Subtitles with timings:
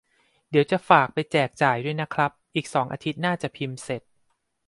[0.49, 4.01] เดี๋ยวจะฝากไปแจกจ่ายด้วยนะครับ: อีกสองอาทิตย์น่าจะพิมพ์เสร็จ